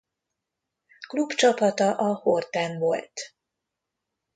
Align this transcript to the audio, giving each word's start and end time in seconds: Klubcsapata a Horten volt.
Klubcsapata 1.07 1.91
a 1.95 2.13
Horten 2.13 2.79
volt. 2.79 3.13